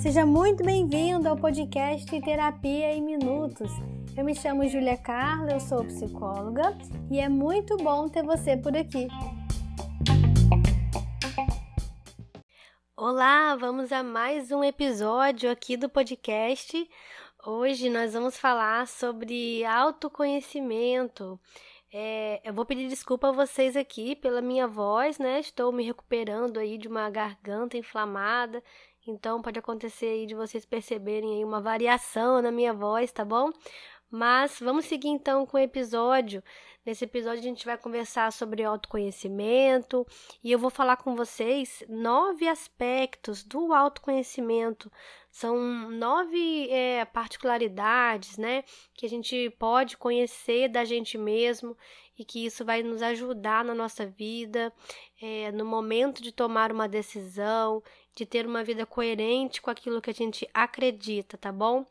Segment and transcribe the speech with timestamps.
[0.00, 3.70] Seja muito bem-vindo ao podcast Terapia em Minutos.
[4.16, 6.76] Eu me chamo Julia Carla, eu sou psicóloga
[7.10, 9.06] e é muito bom ter você por aqui.
[12.96, 16.88] Olá, vamos a mais um episódio aqui do podcast.
[17.46, 21.38] Hoje nós vamos falar sobre autoconhecimento.
[21.92, 25.40] É, eu vou pedir desculpa a vocês aqui pela minha voz, né?
[25.40, 28.62] Estou me recuperando aí de uma garganta inflamada,
[29.06, 33.50] então pode acontecer aí de vocês perceberem aí uma variação na minha voz, tá bom?
[34.08, 36.42] Mas vamos seguir então com o episódio.
[36.84, 40.06] Nesse episódio a gente vai conversar sobre autoconhecimento
[40.42, 44.90] e eu vou falar com vocês nove aspectos do autoconhecimento.
[45.30, 51.76] São nove é, particularidades, né, que a gente pode conhecer da gente mesmo
[52.18, 54.72] e que isso vai nos ajudar na nossa vida,
[55.20, 57.82] é, no momento de tomar uma decisão,
[58.14, 61.86] de ter uma vida coerente com aquilo que a gente acredita, tá bom?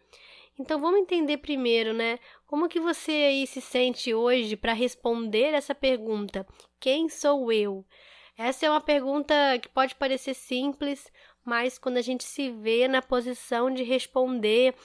[0.60, 2.20] Então vamos entender primeiro, né?
[2.46, 6.46] Como que você aí se sente hoje para responder essa pergunta?
[6.82, 7.86] Quem sou eu?
[8.38, 11.10] Essa é uma pergunta que pode parecer simples,
[11.46, 14.76] mas quando a gente se vê na posição de responder,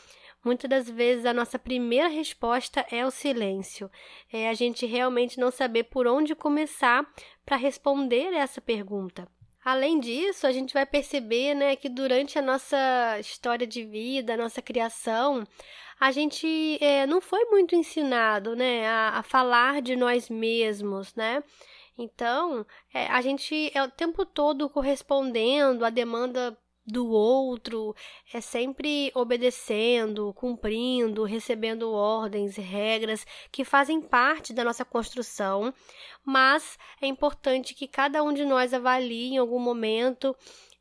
[0.45, 3.91] muitas das vezes a nossa primeira resposta é o silêncio.
[4.33, 7.05] É a gente realmente não saber por onde começar
[7.45, 9.28] para responder essa pergunta.
[9.64, 14.36] Além disso, a gente vai perceber né, que durante a nossa história de vida, a
[14.36, 15.42] nossa criação,
[15.98, 21.42] a gente é, não foi muito ensinado né, a, a, falar de nós mesmos, né?
[21.96, 27.94] Então, é, a gente é o tempo todo correspondendo à demanda do outro,
[28.32, 35.72] é sempre obedecendo, cumprindo, recebendo ordens e regras que fazem parte da nossa construção,
[36.24, 40.36] mas é importante que cada um de nós avalie em algum momento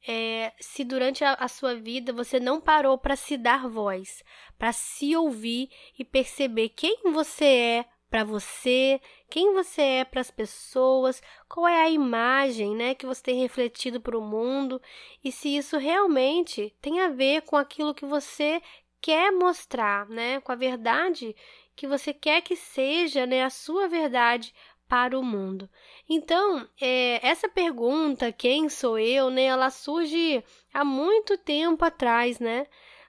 [0.06, 4.22] é, se durante a, a, sua vida você não parou para se dar voz,
[4.58, 10.30] para se ouvir e perceber quem você é para você, quem você é para as
[10.30, 11.20] pessoas,
[11.50, 14.80] qual é a imagem, né, que você tem refletido para o mundo
[15.24, 18.62] e se isso realmente tem a ver com aquilo que você
[19.02, 21.36] quer mostrar, né, com a verdade
[21.76, 24.54] que você quer que seja, né, a sua verdade
[24.88, 25.68] para o mundo.
[26.08, 32.68] Então, é, essa pergunta, quem sou eu, né, ela surge há muito tempo atrás, né?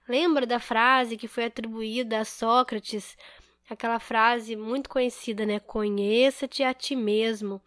[0.09, 3.19] Lembra da frase que foi atribuída a Sócrates
[3.69, 5.59] aquela frase muito conhecida, né?
[5.61, 7.61] Conheça-te a ti mesmo.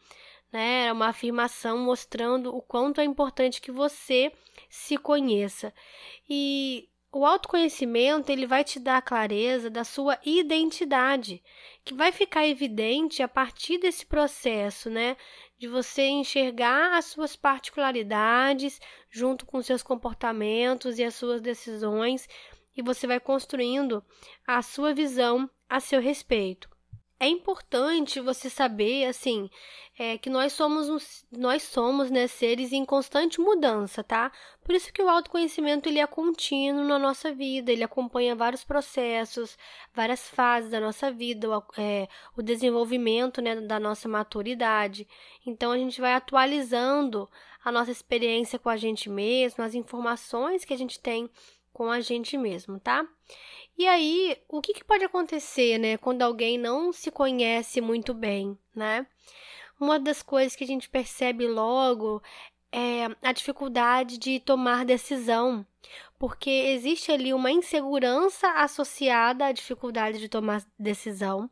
[0.51, 0.83] Né?
[0.83, 4.31] Era uma afirmação mostrando o quanto é importante que você
[4.69, 5.73] se conheça.
[6.29, 11.41] E o autoconhecimento, ele vai te dar a clareza da sua identidade,
[11.83, 15.17] que vai ficar evidente a partir desse processo, né?
[15.57, 18.79] De você enxergar as suas particularidades
[19.09, 22.27] junto com seus comportamentos e as suas decisões,
[22.77, 24.03] e você vai construindo
[24.45, 26.69] a sua visão a seu respeito.
[27.19, 29.49] É importante você saber, assim,
[29.97, 34.31] é, que nós somos, nós somos né, seres em constante mudança, tá?
[34.63, 39.57] Por isso que o autoconhecimento ele é contínuo na nossa vida, ele acompanha vários processos,
[39.95, 45.07] várias fases da nossa vida, o, é, o desenvolvimento né, da nossa maturidade.
[45.43, 47.27] Então, a gente vai atualizando
[47.65, 51.27] a nossa experiência com a gente mesmo, as informações que a gente tem
[51.77, 53.07] com a gente mesmo, tá?
[53.77, 58.57] E aí, o que, que pode acontecer, né, quando alguém não se conhece muito bem,
[58.73, 59.05] né?
[59.79, 62.19] Uma das coisas que a gente percebe logo
[62.71, 65.63] é a dificuldade de tomar decisão,
[66.17, 71.47] porque existe ali uma insegurança associada à dificuldade de tomar decisão,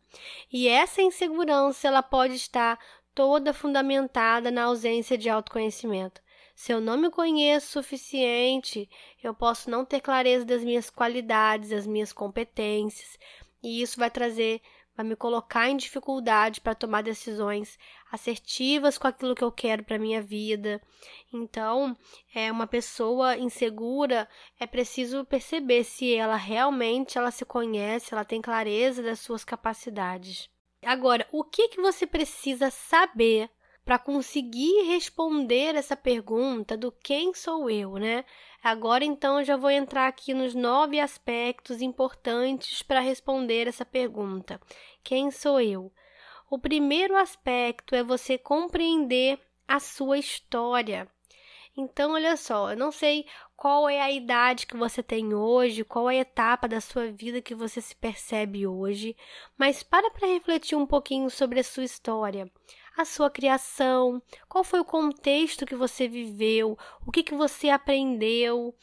[0.51, 2.79] e essa insegurança ela pode estar
[3.13, 6.19] toda fundamentada na ausência de autoconhecimento.
[6.55, 8.89] Se eu não me conheço suficiente,
[9.21, 13.19] eu posso não ter clareza das minhas qualidades, das minhas competências,
[13.61, 14.61] e isso vai trazer,
[14.95, 17.77] vai me colocar em dificuldade para tomar decisões
[18.09, 20.81] assertivas com aquilo que eu quero para minha vida.
[21.33, 21.95] Então,
[22.33, 24.27] é uma pessoa insegura,
[24.57, 30.49] é preciso perceber se ela realmente ela se conhece, ela tem clareza das suas capacidades.
[30.81, 33.49] Agora, o que que você precisa saber
[33.85, 38.25] para conseguir responder essa pergunta do quem sou eu, né?
[38.63, 44.59] Agora então eu já vou entrar aqui nos nove aspectos importantes para responder essa pergunta.
[45.03, 45.91] Quem sou eu?
[46.49, 51.07] O primeiro aspecto é você compreender a sua história.
[51.77, 56.09] Então, olha só, eu não sei qual é a idade que você tem hoje, qual
[56.09, 59.15] é a etapa da sua vida que você se percebe hoje,
[59.57, 62.49] mas para para refletir um pouquinho sobre a sua história.
[62.97, 68.73] A sua criação, qual foi o contexto que você viveu, o que, que você aprendeu.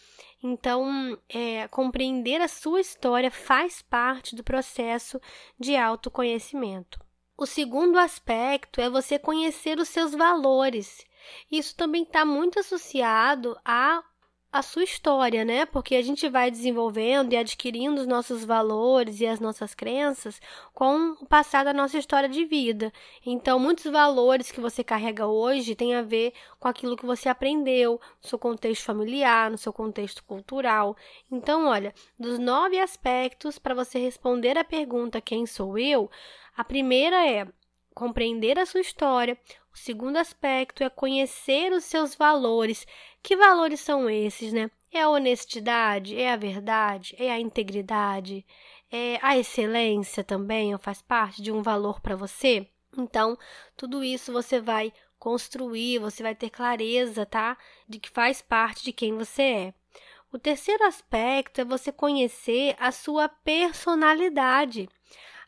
[0.42, 5.20] Então, é, compreender a sua história faz parte do processo
[5.58, 7.00] de autoconhecimento.
[7.36, 11.04] O segundo aspecto é você conhecer os seus valores.
[11.50, 14.02] Isso também está muito associado a
[14.52, 15.64] a sua história, né?
[15.64, 20.40] Porque a gente vai desenvolvendo e adquirindo os nossos valores e as nossas crenças
[20.74, 22.92] com o passar da nossa história de vida.
[23.24, 27.98] Então, muitos valores que você carrega hoje têm a ver com aquilo que você aprendeu
[28.22, 30.94] no seu contexto familiar, no seu contexto cultural.
[31.30, 36.10] Então, olha, dos nove aspectos para você responder a pergunta quem sou eu,
[36.54, 37.48] a primeira é
[37.94, 39.38] compreender a sua história.
[39.74, 42.86] O segundo aspecto é conhecer os seus valores.
[43.22, 44.70] Que valores são esses, né?
[44.92, 46.20] É a honestidade?
[46.20, 47.16] É a verdade?
[47.18, 48.44] É a integridade?
[48.90, 52.68] É a excelência também faz parte de um valor para você?
[52.96, 53.38] Então,
[53.74, 57.56] tudo isso você vai construir, você vai ter clareza, tá?
[57.88, 59.74] De que faz parte de quem você é.
[60.30, 64.88] O terceiro aspecto é você conhecer a sua personalidade.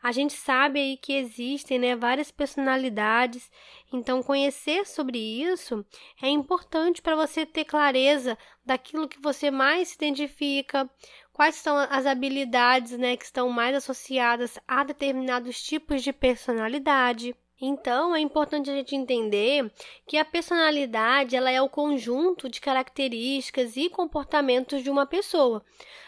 [0.05, 3.51] A gente sabe aí que existem né, várias personalidades,
[3.91, 5.83] então conhecer sobre isso
[6.23, 8.37] é importante para você ter clareza
[8.67, 10.87] daquilo que você mais se identifica,
[11.33, 17.35] quais são as habilidades né, que estão mais associadas a determinados tipos de personalidade.
[17.59, 19.73] Então, é importante a gente entender
[20.07, 25.65] que a personalidade ela é o conjunto de características e comportamentos de uma pessoa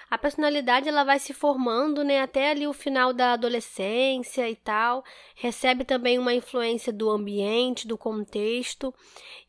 [0.08, 5.04] a personalidade ela vai se formando, né, até ali o final da adolescência e tal.
[5.34, 8.94] Recebe também uma influência do ambiente, do contexto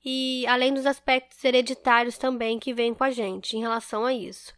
[0.04, 4.52] e além dos aspectos hereditários também que vêm com a gente em relação a isso.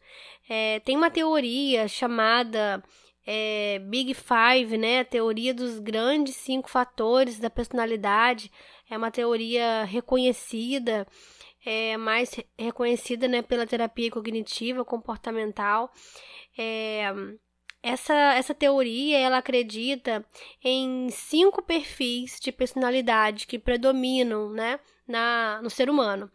[0.49, 2.81] É, tem uma teoria chamada
[3.27, 8.49] é, Big Five, né, a teoria dos grandes cinco fatores da personalidade.
[8.89, 11.05] É uma teoria reconhecida
[11.65, 15.91] é mais reconhecida né, pela terapia cognitiva comportamental.
[16.57, 17.13] É,
[17.81, 20.25] essa, essa teoria ela acredita
[20.63, 26.29] em cinco perfis de personalidade que predominam né, na, no ser humano.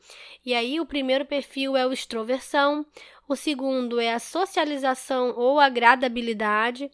[0.44, 2.84] E aí, o primeiro perfil é o extroversão,
[3.28, 6.90] o segundo é a socialização ou agradabilidade,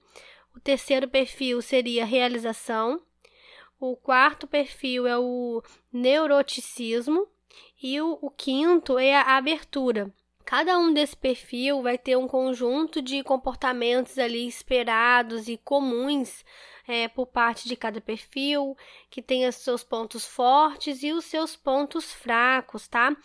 [0.55, 3.01] o terceiro perfil seria realização,
[3.79, 5.63] o quarto perfil é o
[5.93, 7.27] neuroticismo,
[7.83, 10.13] e o, o quinto é a abertura.
[10.45, 16.45] Cada um desse perfil vai ter um conjunto de comportamentos ali esperados e comuns
[16.89, 18.77] é, por parte de cada perfil,
[19.09, 23.17] que tem os seus pontos fortes e os seus pontos fracos, tá?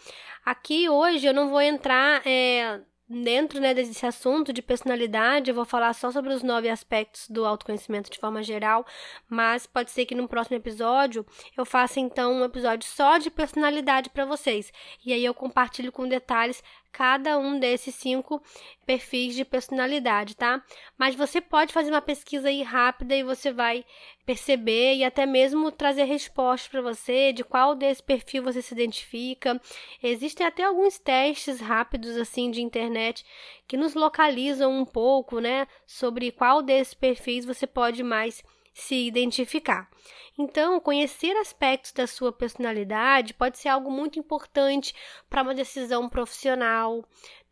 [0.46, 5.64] Aqui hoje eu não vou entrar é, Dentro né, desse assunto de personalidade, eu vou
[5.64, 8.84] falar só sobre os nove aspectos do autoconhecimento de forma geral,
[9.30, 11.24] mas pode ser que no próximo episódio
[11.56, 14.74] eu faça então um episódio só de personalidade para vocês.
[15.06, 16.64] E aí eu compartilho com detalhes
[16.96, 18.42] cada um desses cinco
[18.86, 20.64] perfis de personalidade, tá?
[20.98, 23.84] Mas você pode fazer uma pesquisa aí rápida e você vai
[24.26, 29.62] perceber e até mesmo trazer respostas para você de qual desse perfil você se identifica.
[30.02, 33.26] Existem até alguns testes rápidos assim de internet
[33.68, 38.42] que nos localizam um pouco, né, sobre qual desses perfis você pode mais
[38.76, 39.90] se identificar.
[40.38, 44.94] Então, conhecer aspectos da sua personalidade pode ser algo muito importante
[45.30, 47.02] para uma decisão profissional,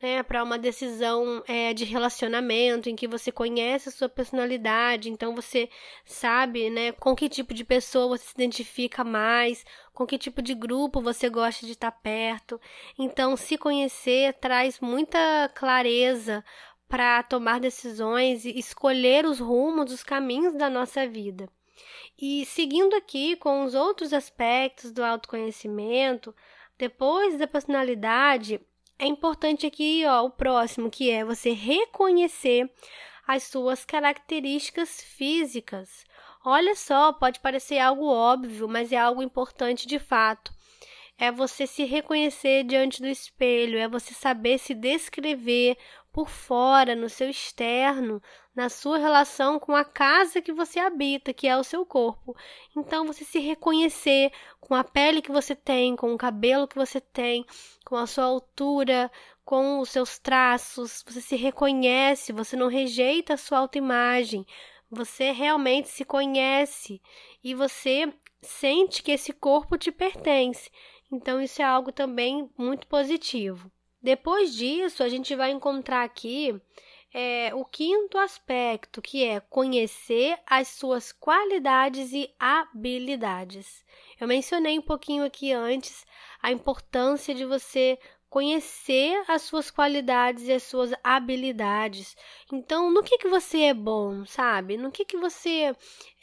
[0.01, 5.33] né, para uma decisão é, de relacionamento em que você conhece a sua personalidade, então
[5.33, 5.69] você
[6.03, 10.53] sabe, né, com que tipo de pessoa você se identifica mais, com que tipo de
[10.53, 12.59] grupo você gosta de estar perto.
[12.99, 16.43] Então, se conhecer traz muita clareza
[16.93, 21.49] para tomar decisões e escolher os rumos, os caminhos da nossa vida.
[22.15, 26.35] E seguindo aqui com os outros aspectos do autoconhecimento,
[26.77, 28.61] depois da personalidade,
[28.99, 32.71] é importante aqui, ó, o próximo, que é você reconhecer
[33.25, 36.05] as suas características físicas.
[36.45, 40.53] Olha só, pode parecer algo óbvio, mas é algo importante de fato
[41.17, 45.77] é você se reconhecer diante do espelho, é você saber se descrever
[46.13, 48.21] por fora, no seu externo,
[48.55, 52.35] na sua relação com a casa que você habita, que é o seu corpo.
[52.77, 57.01] Então, você se reconhecer com a pele que você tem, com o cabelo que você
[57.01, 57.43] tem,
[57.83, 59.11] com a sua altura,
[59.43, 64.45] com os seus traços, você se reconhece, você não rejeita a sua autoimagem,
[64.91, 67.01] você realmente se conhece
[67.43, 70.69] e você sente que esse corpo te pertence.
[71.11, 73.72] Então, isso é algo também muito positivo.
[74.03, 76.59] Depois disso, a gente vai encontrar aqui
[77.13, 83.85] é, o quinto aspecto, que é conhecer as suas qualidades e habilidades.
[84.19, 86.05] Eu mencionei um pouquinho aqui antes
[86.41, 87.97] a importância de você
[88.29, 92.17] conhecer as suas qualidades e as suas habilidades.
[92.51, 94.75] Então, no que que você é bom, sabe?
[94.75, 95.73] No que que você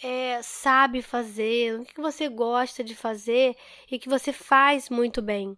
[0.03, 3.57] é, sabe fazer, no que que você gosta de fazer
[3.89, 5.57] e que você faz muito bem.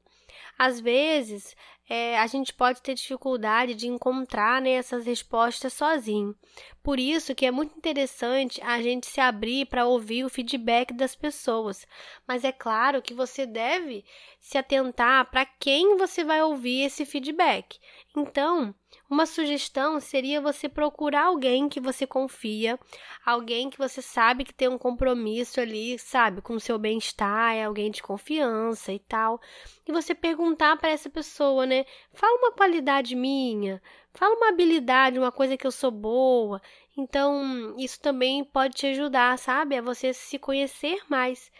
[0.58, 1.56] Às vezes,
[1.88, 6.34] é, a gente pode ter dificuldade de encontrar né, essas respostas sozinho.
[6.82, 11.14] Por isso que é muito interessante a gente se abrir para ouvir o feedback das
[11.14, 11.86] pessoas.
[12.26, 14.04] Mas é claro que você deve
[14.40, 17.78] se atentar para quem você vai ouvir esse feedback.
[18.16, 18.74] Então,
[19.08, 22.78] uma sugestão seria você procurar alguém que você confia,
[23.24, 27.64] alguém que você sabe que tem um compromisso ali, sabe, com o seu bem-estar, é
[27.64, 29.40] alguém de confiança e tal.
[29.86, 31.86] E você perguntar para essa pessoa, né?
[32.12, 36.60] Fala uma qualidade minha, fala uma habilidade, uma coisa que eu sou boa.
[36.96, 41.50] Então, isso também pode te ajudar, sabe, a você se conhecer mais.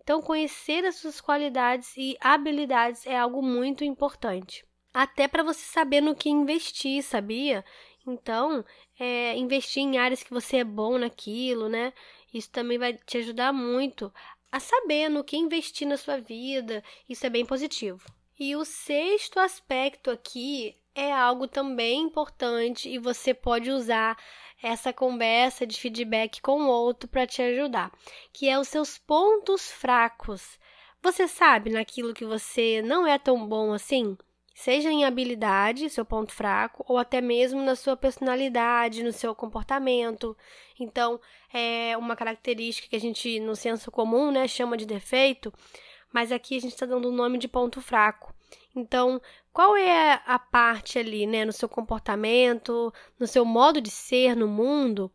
[0.00, 6.00] Então, conhecer as suas qualidades e habilidades é algo muito importante até para você saber
[6.00, 7.64] no que investir, sabia?
[8.06, 8.64] Então,
[8.98, 11.92] é, investir em áreas que você é bom naquilo, né?
[12.32, 14.12] Isso também vai te ajudar muito
[14.50, 16.84] a saber no que investir na sua vida.
[17.08, 18.04] Isso é bem positivo.
[18.44, 24.18] E o sexto aspecto aqui é algo também importante e você pode usar
[24.60, 27.92] essa conversa de feedback com o outro para te ajudar,
[28.32, 30.58] que é os seus pontos fracos.
[31.00, 34.18] Você sabe naquilo que você não é tão bom assim?
[34.54, 40.36] seja em habilidade, seu ponto fraco, ou até mesmo na sua personalidade, no seu comportamento.
[40.78, 41.20] Então,
[41.52, 45.52] é uma característica que a gente, no senso comum, né, chama de defeito,
[46.12, 48.34] mas aqui a gente está dando o nome de ponto fraco.
[48.74, 49.20] Então,
[49.52, 54.48] qual é a parte ali, né, no seu comportamento, no seu modo de ser no
[54.48, 55.10] mundo,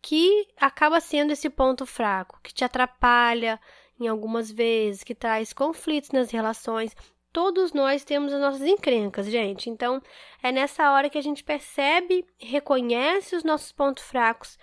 [0.00, 3.60] que acaba sendo esse ponto fraco, que te atrapalha
[4.00, 6.94] em algumas vezes, que traz conflitos nas relações
[7.32, 9.70] Todos nós temos as nossas encrencas, gente.
[9.70, 10.02] Então,
[10.42, 14.58] é nessa hora que a gente percebe, reconhece os nossos pontos fracos,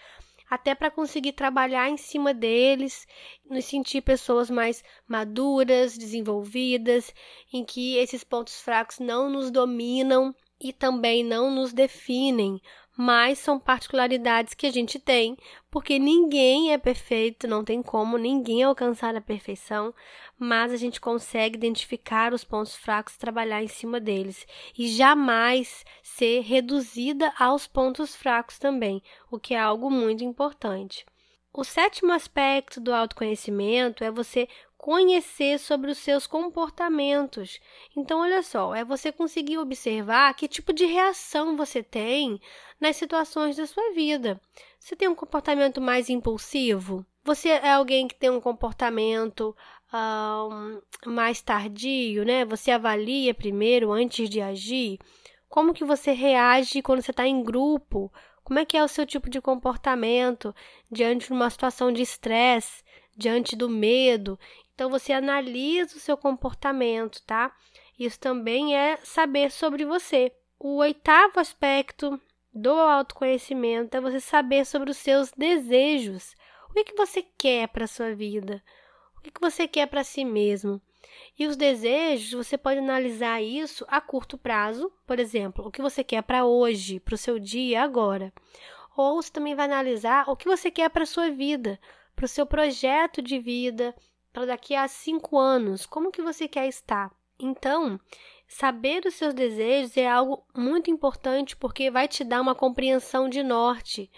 [0.49, 3.07] até para conseguir trabalhar em cima deles,
[3.49, 7.13] nos sentir pessoas mais maduras, desenvolvidas,
[7.53, 12.61] em que esses pontos fracos não nos dominam e também não nos definem,
[13.01, 15.37] mas são particularidades que a gente tem,
[15.71, 19.95] porque ninguém é perfeito, não tem como ninguém alcançar a perfeição,
[20.37, 24.45] mas a gente consegue identificar os pontos fracos e trabalhar em cima deles,
[24.77, 29.01] e jamais ser reduzida aos pontos fracos também,
[29.31, 31.05] o que é algo muito importante.
[31.53, 34.45] O sétimo aspecto do autoconhecimento é você
[34.79, 37.59] conhecer sobre os seus comportamentos.
[37.97, 42.39] Então, olha só, é você conseguir observar que tipo de reação você tem
[42.79, 44.39] nas situações da sua vida.
[44.79, 47.05] Você tem um comportamento mais impulsivo?
[47.25, 49.53] Você é alguém que tem um comportamento
[49.93, 52.45] um, mais tardio, né?
[52.45, 54.97] Você avalia primeiro antes de agir?
[55.49, 58.09] Como que você reage quando você está em grupo?
[58.45, 60.55] Como é que é o seu tipo de comportamento
[60.89, 62.81] diante de uma situação de estresse,
[63.15, 64.39] diante do medo?
[64.79, 67.53] Então você analisa o seu comportamento, tá?
[67.99, 70.31] Isso também é saber sobre você.
[70.57, 72.17] O oitavo aspecto
[72.53, 76.33] do autoconhecimento é você saber sobre os seus desejos.
[76.69, 78.63] O que, que você quer para a sua vida?
[79.17, 80.81] O que, que você quer para si mesmo?
[81.37, 86.05] E os desejos, você pode analisar isso a curto prazo, por exemplo, o que você
[86.05, 88.31] quer para hoje, para o seu dia, agora.
[88.95, 91.77] Ou você também vai analisar o que você quer para a sua vida,
[92.15, 93.93] para o seu projeto de vida,
[94.31, 97.11] para daqui a cinco anos, como que você quer estar?
[97.39, 97.99] Então,
[98.47, 103.41] saber os seus desejos é algo muito importante porque vai te dar uma compreensão de
[103.41, 104.11] norte.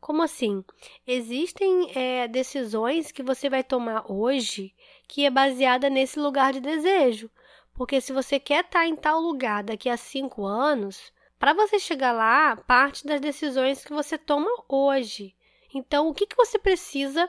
[0.00, 0.64] Como assim?
[1.06, 4.74] Existem é, decisões que você vai tomar hoje
[5.08, 7.30] que é baseada nesse lugar de desejo.
[7.74, 12.12] Porque se você quer estar em tal lugar daqui a cinco anos, para você chegar
[12.12, 15.34] lá, parte das decisões que você toma hoje.
[15.72, 17.28] Então, o que, que você precisa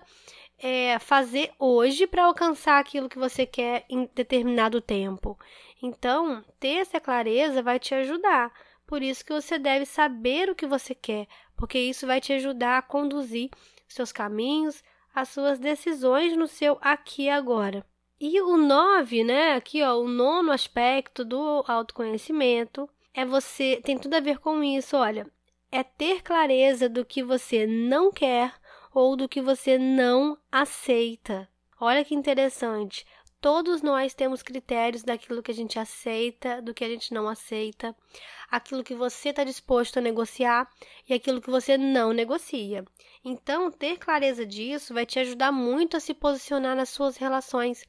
[0.61, 5.37] é, fazer hoje para alcançar aquilo que você quer em determinado tempo.
[5.81, 8.51] Então, ter essa clareza vai te ajudar.
[8.85, 12.77] Por isso que você deve saber o que você quer, porque isso vai te ajudar
[12.77, 13.49] a conduzir
[13.87, 17.85] seus caminhos, as suas decisões no seu aqui e agora.
[18.19, 19.53] E o nove, né?
[19.53, 24.97] Aqui, ó, o nono aspecto do autoconhecimento é você, tem tudo a ver com isso,
[24.97, 25.25] olha,
[25.71, 28.53] é ter clareza do que você não quer
[28.99, 31.47] ou do que você não aceita.
[31.79, 33.05] Olha que interessante.
[33.39, 37.95] Todos nós temos critérios daquilo que a gente aceita, do que a gente não aceita,
[38.51, 40.69] aquilo que você está disposto a negociar
[41.07, 42.83] e aquilo que você não negocia.
[43.23, 47.85] Então, ter clareza disso vai te ajudar muito a se posicionar nas suas relações,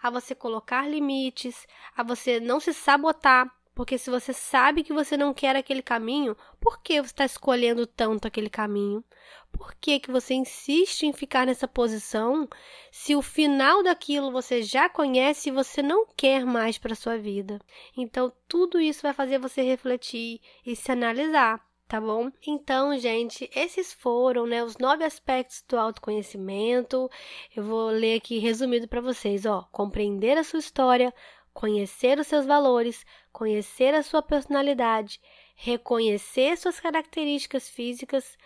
[0.00, 1.66] a você colocar limites,
[1.96, 6.36] a você não se sabotar porque se você sabe que você não quer aquele caminho,
[6.60, 9.02] por que você está escolhendo tanto aquele caminho?
[9.50, 12.48] Por que, que você insiste em ficar nessa posição
[12.90, 17.60] se o final daquilo você já conhece e você não quer mais para sua vida?
[17.96, 21.60] Então, tudo isso vai fazer você refletir e se analisar
[21.92, 22.32] tá bom?
[22.46, 27.10] Então, gente, esses foram, né, os nove aspectos do autoconhecimento.
[27.54, 29.68] Eu vou ler aqui resumido para vocês, ó.
[29.70, 31.12] Compreender a sua história,
[31.52, 35.20] conhecer os seus valores, conhecer a sua personalidade,
[35.54, 38.36] reconhecer suas características físicas,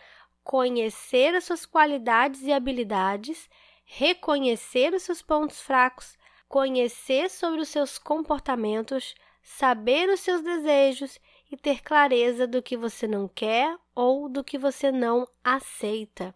[0.43, 3.49] conhecer as suas qualidades e habilidades,
[3.85, 6.17] reconhecer os seus pontos fracos,
[6.49, 11.21] conhecer sobre os seus comportamentos, saber os seus desejos
[11.51, 16.35] e ter clareza do que você não quer ou do que você não aceita.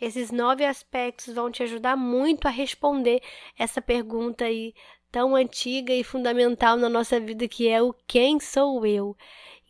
[0.00, 3.20] Esses nove aspectos vão te ajudar muito a responder
[3.58, 4.72] essa pergunta aí
[5.12, 9.14] tão antiga e fundamental na nossa vida que é o quem sou eu.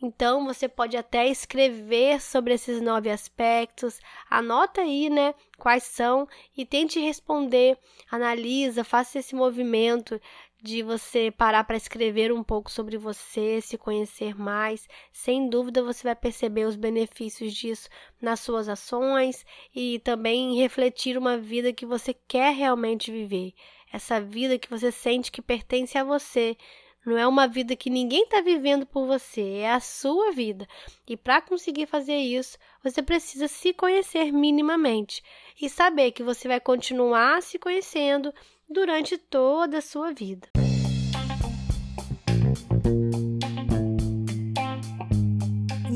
[0.01, 6.65] Então você pode até escrever sobre esses nove aspectos, anota aí, né, quais são e
[6.65, 7.77] tente responder,
[8.09, 10.19] analisa, faça esse movimento
[10.61, 14.87] de você parar para escrever um pouco sobre você, se conhecer mais.
[15.11, 17.89] Sem dúvida você vai perceber os benefícios disso
[18.21, 19.45] nas suas ações
[19.75, 23.53] e também refletir uma vida que você quer realmente viver
[23.93, 26.57] essa vida que você sente que pertence a você.
[27.05, 30.67] Não é uma vida que ninguém está vivendo por você, é a sua vida.
[31.07, 35.21] E para conseguir fazer isso, você precisa se conhecer minimamente
[35.61, 38.33] e saber que você vai continuar se conhecendo
[38.67, 40.62] durante toda a sua vida.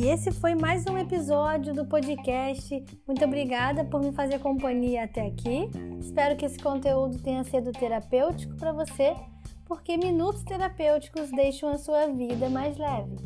[0.10, 2.82] Esse foi mais um episódio do podcast.
[3.06, 5.70] Muito obrigada por me fazer companhia até aqui.
[6.00, 9.14] Espero que esse conteúdo tenha sido terapêutico para você,
[9.66, 13.18] porque minutos terapêuticos deixam a sua vida mais leve.